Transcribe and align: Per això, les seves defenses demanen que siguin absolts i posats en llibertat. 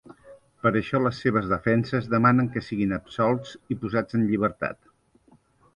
Per 0.61 0.69
això, 0.79 1.01
les 1.07 1.19
seves 1.25 1.51
defenses 1.51 2.09
demanen 2.15 2.49
que 2.57 2.65
siguin 2.69 2.99
absolts 2.99 3.53
i 3.75 3.79
posats 3.85 4.21
en 4.21 4.29
llibertat. 4.33 4.85